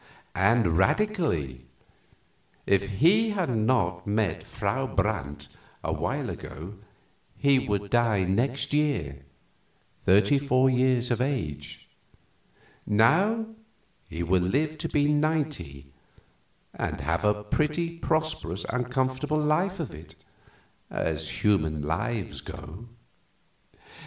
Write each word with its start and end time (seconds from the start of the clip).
And 0.33 0.79
radically. 0.79 1.67
If 2.65 2.89
he 3.01 3.29
had 3.29 3.51
not 3.55 4.07
met 4.07 4.41
Frau 4.41 4.87
Brandt 4.87 5.49
awhile 5.83 6.27
ago 6.31 6.73
he 7.37 7.59
would 7.59 7.91
die 7.91 8.23
next 8.23 8.73
year, 8.73 9.23
thirty 10.03 10.39
four 10.39 10.71
years 10.71 11.11
of 11.11 11.21
age. 11.21 11.87
Now 12.83 13.45
he 14.09 14.23
will 14.23 14.41
live 14.41 14.79
to 14.79 14.89
be 14.89 15.07
ninety, 15.07 15.93
and 16.73 16.99
have 17.01 17.23
a 17.23 17.43
pretty 17.43 17.99
prosperous 17.99 18.65
and 18.69 18.89
comfortable 18.89 19.37
life 19.37 19.79
of 19.79 19.93
it, 19.93 20.15
as 20.89 21.43
human 21.43 21.83
lives 21.83 22.41
go." 22.41 22.87